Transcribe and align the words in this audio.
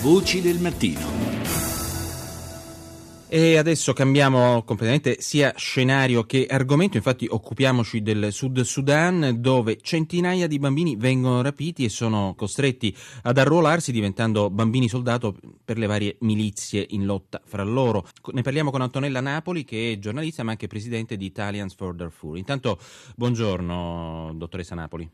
Voci 0.00 0.40
del 0.40 0.60
mattino. 0.60 1.00
E 3.26 3.56
adesso 3.56 3.92
cambiamo 3.92 4.62
completamente 4.62 5.16
sia 5.18 5.52
scenario 5.56 6.24
che 6.24 6.46
argomento, 6.48 6.96
infatti 6.96 7.26
occupiamoci 7.28 8.00
del 8.00 8.32
Sud 8.32 8.60
Sudan 8.60 9.38
dove 9.38 9.78
centinaia 9.82 10.46
di 10.46 10.60
bambini 10.60 10.94
vengono 10.94 11.42
rapiti 11.42 11.84
e 11.84 11.88
sono 11.88 12.34
costretti 12.36 12.96
ad 13.22 13.38
arruolarsi 13.38 13.90
diventando 13.90 14.50
bambini 14.50 14.88
soldato 14.88 15.36
per 15.64 15.78
le 15.78 15.86
varie 15.86 16.16
milizie 16.20 16.86
in 16.90 17.04
lotta 17.04 17.42
fra 17.44 17.64
loro. 17.64 18.06
Ne 18.32 18.42
parliamo 18.42 18.70
con 18.70 18.82
Antonella 18.82 19.20
Napoli 19.20 19.64
che 19.64 19.92
è 19.92 19.98
giornalista 19.98 20.44
ma 20.44 20.52
anche 20.52 20.68
presidente 20.68 21.16
di 21.16 21.26
Italians 21.26 21.74
for 21.74 21.92
Darfur. 21.96 22.38
Intanto 22.38 22.78
buongiorno 23.16 24.30
dottoressa 24.36 24.76
Napoli. 24.76 25.10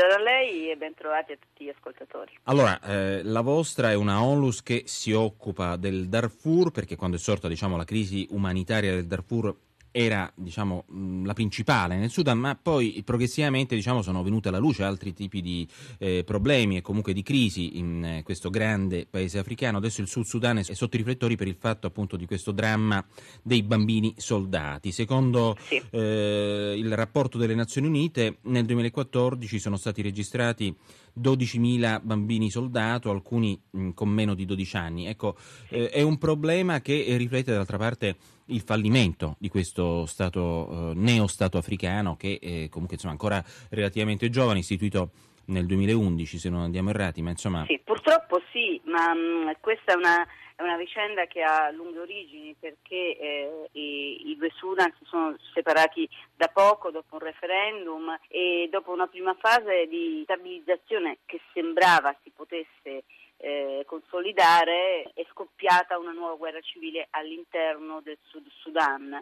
Buongiorno 0.00 0.30
a 0.30 0.32
lei 0.32 0.70
e 0.70 0.76
bentrovati 0.78 1.32
a 1.32 1.36
tutti 1.36 1.64
gli 1.64 1.68
ascoltatori. 1.68 2.32
Allora, 2.44 2.80
eh, 2.80 3.22
la 3.22 3.42
vostra 3.42 3.90
è 3.90 3.94
una 3.94 4.22
onlus 4.22 4.62
che 4.62 4.84
si 4.86 5.12
occupa 5.12 5.76
del 5.76 6.08
Darfur 6.08 6.70
perché 6.70 6.96
quando 6.96 7.16
è 7.16 7.20
sorta 7.20 7.48
diciamo, 7.48 7.76
la 7.76 7.84
crisi 7.84 8.26
umanitaria 8.30 8.92
del 8.92 9.06
Darfur 9.06 9.54
era 9.92 10.30
diciamo, 10.34 10.84
la 11.24 11.32
principale 11.32 11.96
nel 11.96 12.10
Sudan, 12.10 12.38
ma 12.38 12.58
poi 12.60 13.02
progressivamente 13.04 13.74
diciamo, 13.74 14.02
sono 14.02 14.22
venute 14.22 14.48
alla 14.48 14.58
luce 14.58 14.84
altri 14.84 15.12
tipi 15.12 15.40
di 15.40 15.66
eh, 15.98 16.22
problemi 16.24 16.76
e 16.76 16.82
comunque 16.82 17.12
di 17.12 17.22
crisi 17.22 17.78
in 17.78 18.04
eh, 18.04 18.22
questo 18.22 18.50
grande 18.50 19.06
paese 19.08 19.38
africano. 19.38 19.78
Adesso 19.78 20.00
il 20.00 20.08
Sud 20.08 20.24
Sudan 20.24 20.58
è 20.58 20.62
sotto 20.62 20.96
i 20.96 20.98
riflettori 20.98 21.36
per 21.36 21.48
il 21.48 21.56
fatto 21.58 21.86
appunto 21.86 22.16
di 22.16 22.26
questo 22.26 22.52
dramma 22.52 23.04
dei 23.42 23.62
bambini 23.62 24.14
soldati. 24.16 24.92
Secondo 24.92 25.56
sì. 25.60 25.82
eh, 25.90 26.74
il 26.76 26.94
rapporto 26.94 27.38
delle 27.38 27.54
Nazioni 27.54 27.86
Unite 27.86 28.38
nel 28.42 28.64
2014 28.64 29.58
sono 29.58 29.76
stati 29.76 30.02
registrati 30.02 30.74
12.000 31.18 32.00
bambini 32.02 32.50
soldato, 32.50 33.10
alcuni 33.10 33.60
mh, 33.70 33.90
con 33.90 34.08
meno 34.08 34.34
di 34.34 34.44
12 34.44 34.76
anni. 34.76 35.06
Ecco, 35.06 35.36
eh, 35.68 35.88
è 35.90 36.02
un 36.02 36.18
problema 36.18 36.80
che 36.80 37.16
riflette 37.16 37.52
d'altra 37.52 37.76
parte 37.76 38.16
il 38.50 38.60
fallimento 38.60 39.36
di 39.38 39.48
questo 39.48 40.06
stato, 40.06 40.90
eh, 40.90 40.94
neo-stato 40.94 41.58
africano 41.58 42.16
che 42.16 42.38
è 42.40 42.68
comunque 42.68 42.96
insomma, 42.96 43.12
ancora 43.12 43.42
relativamente 43.70 44.28
giovane, 44.30 44.60
istituito 44.60 45.10
nel 45.46 45.66
2011 45.66 46.38
se 46.38 46.48
non 46.48 46.60
andiamo 46.60 46.90
errati, 46.90 47.22
ma 47.22 47.30
insomma... 47.30 47.64
Sì, 47.66 47.80
purtroppo 47.82 48.40
sì, 48.52 48.80
ma 48.84 49.12
mh, 49.12 49.56
questa 49.60 49.92
è 49.92 49.96
una, 49.96 50.26
è 50.54 50.62
una, 50.62 50.76
vicenda 50.76 51.26
che 51.26 51.42
ha 51.42 51.70
lunghe 51.70 51.98
origini 51.98 52.54
perché 52.58 53.18
eh, 53.18 53.68
i, 53.72 54.30
i, 54.30 54.36
due 54.36 54.50
Sudan 54.56 54.92
si 54.98 55.04
sono 55.06 55.36
separati 55.52 56.08
da 56.36 56.48
poco 56.48 56.90
dopo 56.90 57.16
un 57.16 57.20
referendum 57.20 58.16
e 58.28 58.68
dopo 58.70 58.92
una 58.92 59.06
prima 59.06 59.34
fase 59.38 59.86
di 59.88 60.20
stabilizzazione 60.24 61.18
che 61.26 61.40
sembrava 61.52 62.14
si 62.22 62.30
potesse 62.34 63.04
eh, 63.40 63.84
consolidare 63.86 65.10
è 65.14 65.24
scoppiata 65.30 65.98
una 65.98 66.12
nuova 66.12 66.34
guerra 66.36 66.60
civile 66.60 67.08
all'interno 67.10 68.00
del 68.02 68.18
Sud 68.22 68.46
Sudan 68.60 69.20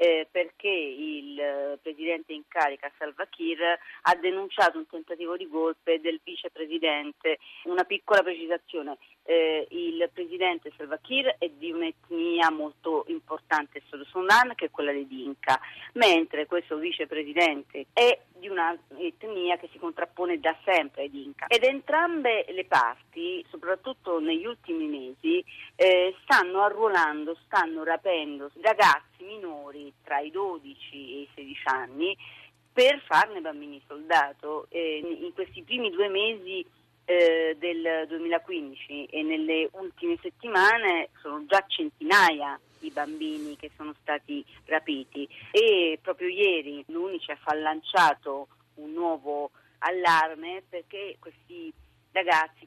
eh, 0.00 0.28
perché 0.30 0.68
il 0.68 1.40
eh, 1.40 1.78
presidente 1.82 2.32
in 2.32 2.44
carica 2.46 2.88
Salva 2.96 3.26
Kiir 3.26 3.58
ha 4.02 4.14
denunciato 4.14 4.78
un 4.78 4.86
tentativo 4.86 5.36
di 5.36 5.48
golpe 5.48 6.00
del 6.00 6.20
vicepresidente. 6.22 7.38
Una 7.64 7.82
piccola 7.82 8.22
precisazione, 8.22 8.96
eh, 9.24 9.66
il 9.70 10.08
presidente 10.12 10.70
Salva 10.76 10.98
Kiir 10.98 11.34
è 11.38 11.48
di 11.48 11.72
un'etnia 11.72 12.48
molto 12.52 13.06
importante 13.08 13.82
sul 13.88 14.06
Sudan 14.06 14.54
che 14.54 14.66
è 14.66 14.70
quella 14.70 14.92
dei 14.92 15.08
Dinka, 15.08 15.58
mentre 15.94 16.46
questo 16.46 16.76
vicepresidente 16.76 17.86
è 17.92 18.20
di 18.38 18.48
un'etnia 18.48 19.56
che 19.56 19.68
si 19.72 19.78
contrappone 19.80 20.38
da 20.38 20.56
sempre 20.64 21.02
ai 21.02 21.10
Dinka. 21.10 21.46
Ed 21.48 21.64
entrambe 21.64 22.46
le 22.50 22.66
parti, 22.66 23.44
soprattutto 23.50 24.20
negli 24.20 24.46
ultimi 24.46 24.86
mesi, 24.86 25.44
eh, 25.74 26.14
stanno 26.22 26.62
arruolando, 26.62 27.36
stanno 27.44 27.82
rapendo 27.82 28.48
ragazzi 28.60 29.07
minori 29.24 29.92
tra 30.02 30.20
i 30.20 30.30
12 30.30 30.92
e 30.92 31.20
i 31.20 31.28
16 31.34 31.62
anni 31.64 32.16
per 32.72 33.02
farne 33.06 33.40
bambini 33.40 33.82
soldato. 33.86 34.66
Eh, 34.70 34.98
in 34.98 35.32
questi 35.34 35.62
primi 35.62 35.90
due 35.90 36.08
mesi 36.08 36.64
eh, 37.04 37.56
del 37.58 38.06
2015 38.06 39.06
e 39.06 39.22
nelle 39.22 39.68
ultime 39.72 40.18
settimane 40.20 41.08
sono 41.20 41.44
già 41.46 41.64
centinaia 41.66 42.58
i 42.80 42.90
bambini 42.90 43.56
che 43.56 43.70
sono 43.76 43.94
stati 44.02 44.44
rapiti 44.66 45.28
e 45.50 45.98
proprio 46.00 46.28
ieri 46.28 46.84
l'UNICEF 46.86 47.40
ha 47.46 47.54
lanciato 47.54 48.48
un 48.74 48.92
nuovo 48.92 49.50
allarme 49.78 50.62
perché 50.68 51.16
questi 51.18 51.72
ragazzi, 52.12 52.66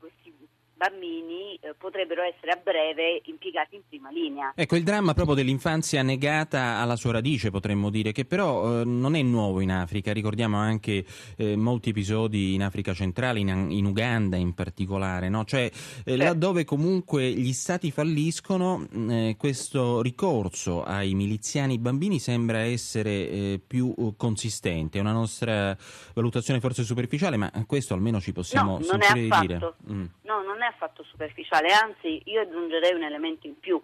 bambini 0.82 1.60
eh, 1.62 1.76
potrebbero 1.78 2.24
essere 2.24 2.54
a 2.54 2.60
breve 2.62 3.22
impiegati 3.26 3.76
in 3.76 3.82
prima 3.88 4.10
linea. 4.10 4.54
Ecco, 4.56 4.76
il 4.76 4.84
dramma 4.84 5.14
proprio 5.14 5.36
dell'infanzia 5.36 6.02
negata 6.02 6.78
alla 6.80 6.96
sua 6.96 7.12
radice, 7.12 7.52
potremmo 7.52 7.92
dire, 7.92 8.12
che 8.12 8.26
però 8.26 8.82
eh, 8.82 8.86
non 8.86 9.14
è 9.14 9.22
nuovo 9.22 9.60
in 9.60 9.72
Africa. 9.72 10.12
Ricordiamo 10.12 10.58
anche 10.58 11.06
eh, 11.38 11.56
molti 11.56 11.90
episodi 11.90 12.56
in 12.56 12.64
Africa 12.64 12.96
centrale, 12.96 13.40
in, 13.40 13.68
in 13.70 13.86
Uganda 13.86 14.38
in 14.38 14.56
particolare, 14.56 15.30
no? 15.30 15.46
cioè 15.46 15.70
eh, 16.04 16.16
laddove 16.16 16.66
comunque 16.66 17.30
gli 17.30 17.54
stati 17.54 17.92
falliscono, 17.92 18.88
eh, 19.10 19.36
questo 19.38 20.02
ricorso 20.02 20.84
ai 20.84 21.14
miliziani 21.14 21.78
bambini 21.78 22.18
sembra 22.18 22.60
essere 22.60 23.30
eh, 23.30 23.62
più 23.66 23.94
consistente. 24.18 24.98
È 24.98 25.02
una 25.02 25.12
nostra 25.12 25.78
valutazione 26.16 26.60
forse 26.60 26.84
superficiale, 26.84 27.38
ma 27.38 27.52
questo 27.68 27.94
almeno 27.94 28.20
ci 28.20 28.32
possiamo 28.32 28.80
no, 28.80 28.84
sentire 28.84 29.22
di 29.22 29.30
dire. 29.42 29.74
Mm. 29.92 30.06
No, 30.32 30.42
non 30.44 30.62
è 30.62 30.66
affatto 30.68 31.04
superficiale, 31.04 31.74
anzi 31.74 32.22
io 32.24 32.40
aggiungerei 32.40 32.94
un 32.94 33.04
elemento 33.04 33.48
in 33.48 33.60
più, 33.60 33.82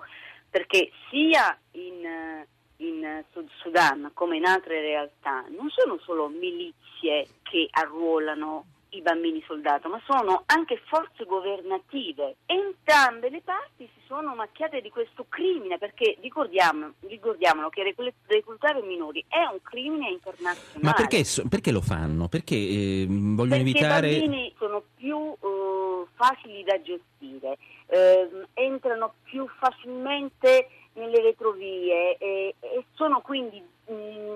perché 0.49 0.91
sia 1.09 1.59
in, 1.71 2.45
in 2.77 3.23
Sud 3.33 3.49
Sudan 3.59 4.11
come 4.13 4.37
in 4.37 4.45
altre 4.45 4.79
realtà 4.79 5.43
non 5.49 5.69
sono 5.69 5.99
solo 5.99 6.29
milizie 6.29 7.27
che 7.43 7.67
arruolano 7.69 8.65
i 8.97 9.01
bambini 9.01 9.43
soldato, 9.45 9.89
ma 9.89 10.01
sono 10.05 10.43
anche 10.47 10.81
forze 10.85 11.25
governative. 11.25 12.37
Entrambe 12.45 13.29
le 13.29 13.41
parti 13.43 13.89
si 13.93 14.01
sono 14.07 14.35
macchiate 14.35 14.81
di 14.81 14.89
questo 14.89 15.25
crimine, 15.29 15.77
perché 15.77 16.17
ricordiamo, 16.21 16.93
ricordiamolo 17.01 17.69
che 17.69 17.95
reclutare 18.27 18.81
minori 18.81 19.23
è 19.27 19.43
un 19.51 19.59
crimine 19.61 20.09
internazionale. 20.09 20.79
Ma 20.81 20.93
perché, 20.93 21.23
perché 21.49 21.71
lo 21.71 21.81
fanno? 21.81 22.27
Perché 22.27 22.55
eh, 22.55 23.05
vogliono 23.07 23.63
perché 23.63 23.77
evitare... 23.77 24.09
i 24.09 24.19
bambini 24.19 24.53
sono 24.57 24.83
più 24.95 25.17
uh, 25.17 26.07
facili 26.15 26.63
da 26.63 26.81
gestire, 26.81 27.57
uh, 27.87 28.45
entrano 28.53 29.13
più 29.23 29.47
facilmente 29.59 30.69
nelle 30.93 31.21
retrovie 31.21 32.17
e, 32.17 32.55
e 32.59 32.85
sono, 32.93 33.21
quindi, 33.21 33.61
mh, 33.85 33.93
mm, 33.93 34.35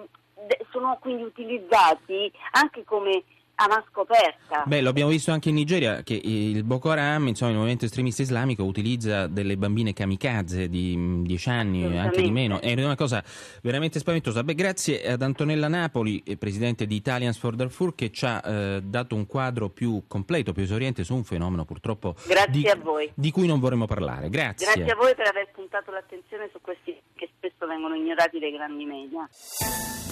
sono 0.72 0.98
quindi 1.02 1.24
utilizzati 1.24 2.32
anche 2.52 2.84
come 2.84 3.24
a 3.70 3.84
scoperta. 3.90 4.64
Beh, 4.66 4.82
lo 4.82 4.90
abbiamo 4.90 5.10
visto 5.10 5.32
anche 5.32 5.50
in 5.50 5.56
Nigeria 5.56 6.02
che 6.04 6.20
il 6.22 6.64
Boko 6.64 6.90
Haram, 6.92 7.28
insomma, 7.28 7.52
il 7.52 7.58
movimento 7.58 7.86
estremista 7.86 8.22
islamico, 8.22 8.64
utilizza 8.64 9.28
delle 9.28 9.58
bambine 9.58 9.94
kamikaze 9.94 10.70
di 10.70 11.22
10 11.24 11.50
anni, 11.50 11.98
anche 11.98 12.22
di 12.22 12.32
meno. 12.32 12.60
È 12.60 12.72
una 12.74 12.96
cosa 12.96 13.24
veramente 13.62 14.00
spaventosa. 14.00 14.44
Beh, 14.44 14.56
grazie 14.56 15.12
ad 15.12 15.22
Antonella 15.22 15.68
Napoli, 15.68 16.22
eh, 16.26 16.38
presidente 16.38 16.86
di 16.86 16.96
Italians 16.96 17.38
for 17.38 17.56
Darfur, 17.56 17.96
che 17.96 18.12
ci 18.12 18.26
ha 18.26 18.42
eh, 18.44 18.82
dato 18.84 19.16
un 19.16 19.26
quadro 19.26 19.70
più 19.70 20.04
completo, 20.08 20.54
più 20.54 20.64
esoriente 20.64 21.04
su 21.04 21.16
un 21.16 21.24
fenomeno 21.24 21.66
purtroppo 21.66 22.16
di, 22.50 22.68
di, 23.14 23.32
cui 23.32 23.48
non 23.48 23.60
vorremmo 23.60 23.86
parlare. 23.86 24.30
Grazie. 24.30 24.74
Grazie 24.74 24.92
a 24.92 24.96
voi 24.96 25.16
per 25.16 25.28
aver 25.28 25.50
puntato 25.52 25.92
l'attenzione 25.92 26.50
su 26.52 26.60
questi 26.62 27.00
che 27.16 27.30
spesso 27.38 27.68
vengono 27.68 27.96
ignorati 27.96 28.40
dai 28.40 28.52
grandi 28.52 28.86
media. 28.86 29.28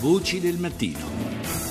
Voci 0.02 0.40
del 0.40 0.58
mattino. 0.58 1.69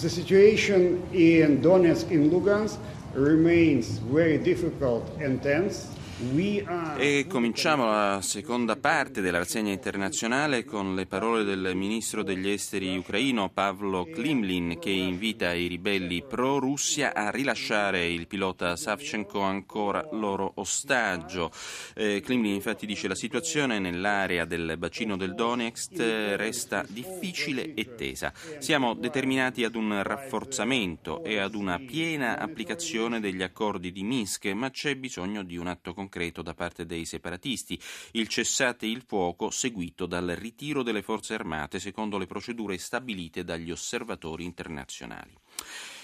The 0.00 0.08
situation 0.08 1.02
in 1.12 1.60
Donetsk 1.60 2.12
and 2.12 2.30
Lugansk 2.30 2.78
remains 3.14 3.98
very 3.98 4.38
difficult 4.38 5.04
and 5.18 5.42
tense. 5.42 5.88
E 6.20 7.26
cominciamo 7.28 7.86
la 7.86 8.18
seconda 8.22 8.74
parte 8.74 9.20
della 9.20 9.38
rassegna 9.38 9.70
internazionale 9.70 10.64
con 10.64 10.96
le 10.96 11.06
parole 11.06 11.44
del 11.44 11.76
ministro 11.76 12.24
degli 12.24 12.48
esteri 12.48 12.96
ucraino 12.96 13.50
Pavlo 13.50 14.04
Klimlin 14.04 14.80
che 14.80 14.90
invita 14.90 15.52
i 15.52 15.68
ribelli 15.68 16.24
pro-Russia 16.24 17.14
a 17.14 17.30
rilasciare 17.30 18.04
il 18.08 18.26
pilota 18.26 18.74
Savchenko 18.74 19.42
ancora 19.42 20.08
loro 20.10 20.50
ostaggio. 20.56 21.52
Eh, 21.94 22.20
Klimlin 22.20 22.54
infatti 22.54 22.84
dice 22.84 23.02
che 23.02 23.08
la 23.08 23.14
situazione 23.14 23.78
nell'area 23.78 24.44
del 24.44 24.74
bacino 24.76 25.16
del 25.16 25.36
Donetsk 25.36 25.96
resta 26.34 26.84
difficile 26.88 27.74
e 27.74 27.94
tesa. 27.94 28.32
Siamo 28.58 28.94
determinati 28.94 29.62
ad 29.62 29.76
un 29.76 30.02
rafforzamento 30.02 31.22
e 31.22 31.38
ad 31.38 31.54
una 31.54 31.78
piena 31.78 32.40
applicazione 32.40 33.20
degli 33.20 33.42
accordi 33.42 33.92
di 33.92 34.02
Minsk, 34.02 34.46
ma 34.46 34.68
c'è 34.70 34.96
bisogno 34.96 35.44
di 35.44 35.56
un 35.56 35.68
atto 35.68 35.94
concreto 35.94 36.06
concreto 36.08 36.40
da 36.40 36.54
parte 36.54 36.86
dei 36.86 37.04
separatisti, 37.04 37.78
il 38.12 38.28
cessate 38.28 38.86
il 38.86 39.04
fuoco 39.06 39.50
seguito 39.50 40.06
dal 40.06 40.26
ritiro 40.28 40.82
delle 40.82 41.02
forze 41.02 41.34
armate 41.34 41.78
secondo 41.78 42.16
le 42.16 42.26
procedure 42.26 42.78
stabilite 42.78 43.44
dagli 43.44 43.70
osservatori 43.70 44.44
internazionali. 44.44 45.36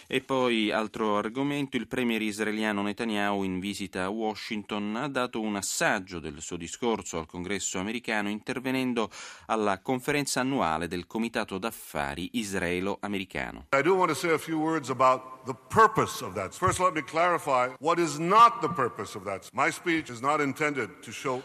E 0.07 0.21
poi, 0.21 0.71
altro 0.71 1.17
argomento, 1.17 1.77
il 1.77 1.87
premier 1.87 2.21
israeliano 2.21 2.83
Netanyahu 2.83 3.43
in 3.43 3.59
visita 3.59 4.05
a 4.05 4.09
Washington 4.09 4.97
ha 4.97 5.09
dato 5.09 5.41
un 5.41 5.57
assaggio 5.57 6.19
del 6.21 6.41
suo 6.41 6.57
discorso 6.57 7.19
al 7.19 7.27
congresso 7.27 7.79
americano 7.79 8.29
intervenendo 8.29 9.11
alla 9.47 9.81
conferenza 9.81 10.41
annuale 10.41 10.89
del 10.89 11.07
Comitato 11.07 11.59
d'Affari 11.59 12.31
israelo-americano. 12.33 13.67
I 13.73 13.83
do 13.83 13.95
want 13.95 14.11
to 14.11 14.15
say 14.15 14.33
a 14.33 14.39
few 14.39 14.59
words 14.59 14.91
about 14.91 15.45
the 15.47 15.55
purpose 15.69 16.23
of 16.25 16.35
that. 16.35 16.55
First, 16.55 16.81
let 16.81 16.93
me 16.93 17.03
clarify 17.03 17.75
what 17.81 17.99
is 17.99 18.19
not 18.19 18.61
the 18.61 18.69
purpose 18.69 19.17
of 19.17 19.25
that. 19.25 19.49
My 19.53 19.71
speech 19.71 20.11
is 20.11 20.21
not 20.21 20.41
intended 20.41 21.03
to 21.03 21.13
show 21.13 21.43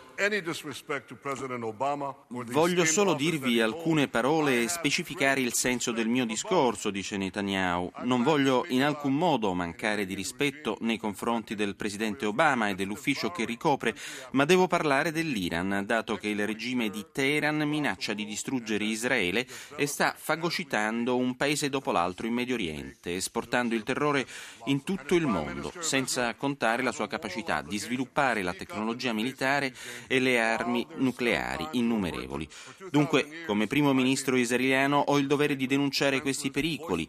Voglio 2.27 2.83
solo 2.83 3.13
dirvi 3.13 3.61
alcune 3.61 4.09
parole 4.09 4.63
e 4.63 4.67
specificare 4.67 5.39
il 5.39 5.53
senso 5.53 5.93
del 5.93 6.09
mio 6.09 6.25
discorso, 6.25 6.89
dice 6.89 7.15
Netanyahu. 7.15 7.93
Non 8.03 8.23
voglio 8.23 8.65
in 8.67 8.83
alcun 8.83 9.15
modo 9.15 9.53
mancare 9.53 10.05
di 10.05 10.15
rispetto 10.15 10.77
nei 10.81 10.97
confronti 10.97 11.55
del 11.55 11.77
presidente 11.77 12.25
Obama 12.25 12.67
e 12.67 12.75
dell'ufficio 12.75 13.31
che 13.31 13.45
ricopre, 13.45 13.95
ma 14.31 14.43
devo 14.43 14.67
parlare 14.67 15.13
dell'Iran, 15.13 15.83
dato 15.85 16.17
che 16.17 16.27
il 16.27 16.45
regime 16.45 16.89
di 16.89 17.05
Teheran 17.13 17.61
minaccia 17.61 18.13
di 18.13 18.25
distruggere 18.25 18.83
Israele 18.83 19.47
e 19.77 19.85
sta 19.85 20.13
fagocitando 20.17 21.15
un 21.15 21.37
paese 21.37 21.69
dopo 21.69 21.93
l'altro 21.93 22.27
in 22.27 22.33
Medio 22.33 22.55
Oriente, 22.55 23.15
esportando 23.15 23.73
il 23.73 23.83
terrore 23.83 24.27
in 24.65 24.83
tutto 24.83 25.15
il 25.15 25.27
mondo, 25.27 25.71
senza 25.79 26.35
contare 26.35 26.83
la 26.83 26.91
sua 26.91 27.07
capacità 27.07 27.61
di 27.61 27.77
sviluppare 27.77 28.41
la 28.41 28.53
tecnologia 28.53 29.13
militare 29.13 29.73
e 30.09 30.19
le 30.19 30.41
armi 30.41 30.85
nucleari 30.95 31.67
innumerevoli. 31.73 32.49
Dunque, 32.89 33.45
come 33.45 33.67
primo 33.67 33.93
ministro 33.93 34.35
israeliano 34.35 34.97
ho 34.97 35.19
il 35.19 35.27
dovere 35.27 35.55
di 35.55 35.67
denunciare 35.67 36.19
questi 36.19 36.49
pericoli 36.49 37.07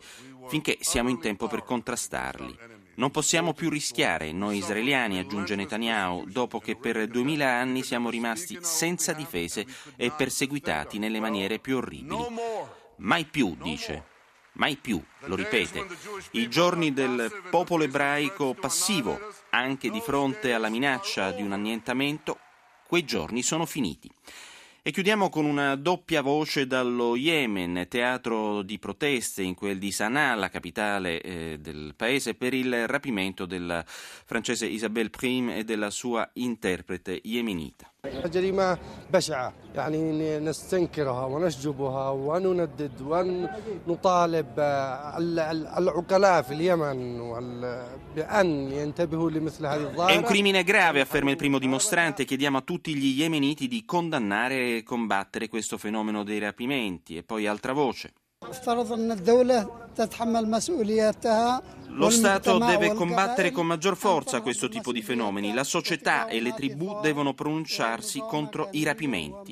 finché 0.48 0.76
siamo 0.80 1.08
in 1.08 1.18
tempo 1.18 1.48
per 1.48 1.64
contrastarli. 1.64 2.58
Non 2.96 3.10
possiamo 3.10 3.54
più 3.54 3.70
rischiare, 3.70 4.32
noi 4.32 4.58
israeliani, 4.58 5.18
aggiunge 5.18 5.56
Netanyahu, 5.56 6.26
dopo 6.26 6.58
che 6.58 6.76
per 6.76 7.06
duemila 7.06 7.48
anni 7.48 7.82
siamo 7.82 8.10
rimasti 8.10 8.58
senza 8.60 9.14
difese 9.14 9.64
e 9.96 10.10
perseguitati 10.10 10.98
nelle 10.98 11.20
maniere 11.20 11.58
più 11.58 11.78
orribili. 11.78 12.26
Mai 12.96 13.24
più, 13.24 13.56
dice. 13.62 14.08
Mai 14.54 14.76
più, 14.76 15.02
lo 15.20 15.36
ripete, 15.36 15.86
i 16.32 16.50
giorni 16.50 16.92
del 16.92 17.44
popolo 17.48 17.84
ebraico 17.84 18.52
passivo, 18.52 19.18
anche 19.50 19.88
di 19.88 20.00
fronte 20.00 20.52
alla 20.52 20.68
minaccia 20.68 21.30
di 21.30 21.40
un 21.40 21.52
annientamento, 21.52 22.38
quei 22.90 23.04
giorni 23.04 23.44
sono 23.44 23.66
finiti. 23.66 24.10
E 24.82 24.90
chiudiamo 24.90 25.28
con 25.28 25.44
una 25.44 25.76
doppia 25.76 26.22
voce 26.22 26.66
dallo 26.66 27.14
Yemen, 27.14 27.86
teatro 27.88 28.62
di 28.62 28.80
proteste 28.80 29.42
in 29.42 29.54
quel 29.54 29.78
di 29.78 29.92
Sana'a, 29.92 30.34
la 30.34 30.48
capitale 30.48 31.20
eh, 31.20 31.58
del 31.60 31.94
paese, 31.94 32.34
per 32.34 32.52
il 32.52 32.88
rapimento 32.88 33.46
della 33.46 33.84
francese 33.86 34.66
Isabelle 34.66 35.10
Prim 35.10 35.50
e 35.50 35.62
della 35.62 35.90
sua 35.90 36.28
interprete 36.32 37.20
yemenita. 37.22 37.92
جريمة 38.25 38.77
بشعة 39.13 39.53
يعني 39.75 40.39
نستنكرها 40.39 41.25
ونشجبها 41.25 42.09
ونندد 42.09 43.01
ونطالب 43.87 44.47
العقلاء 45.77 46.41
في 46.41 46.53
اليمن 46.53 47.19
بأن 48.15 48.71
ينتبهوا 48.71 49.31
لمثل 49.31 49.65
هذه 49.65 49.81
الظاهرة 49.81 50.13
È 50.13 50.17
un 50.17 50.23
crimine 50.23 50.63
grave, 50.63 51.01
afferma 51.01 51.31
il 51.31 51.35
primo 51.35 51.59
dimostrante. 51.59 52.25
Chiediamo 52.25 52.57
a 52.57 52.61
tutti 52.61 52.95
gli 52.95 53.19
yemeniti 53.19 53.67
di 53.67 53.83
condannare 53.85 54.77
e 54.77 54.83
combattere 54.83 55.47
questo 55.47 55.77
fenomeno 55.77 56.23
dei 56.23 56.39
rapimenti. 56.39 57.17
E 57.17 57.23
poi 57.23 57.47
altra 57.47 57.73
voce. 57.73 58.13
Lo 61.92 62.08
Stato 62.08 62.58
deve 62.58 62.94
combattere 62.94 63.50
con 63.50 63.66
maggior 63.66 63.96
forza 63.96 64.40
questo 64.40 64.68
tipo 64.68 64.92
di 64.92 65.02
fenomeni. 65.02 65.52
La 65.52 65.64
società 65.64 66.28
e 66.28 66.40
le 66.40 66.54
tribù 66.54 67.00
devono 67.00 67.34
pronunciarsi 67.34 68.20
contro 68.20 68.68
i 68.72 68.84
rapimenti. 68.84 69.48